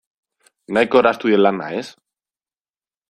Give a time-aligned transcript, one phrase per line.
[0.77, 1.87] Nahiko erraztu diet lana, ez?